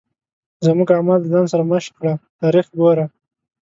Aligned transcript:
زموږ 0.65 0.87
اعمال 0.95 1.19
د 1.21 1.25
ځان 1.33 1.45
سرمشق 1.51 1.93
کړه 1.99 2.13
تاریخ 2.41 2.65
ګوره. 2.79 3.05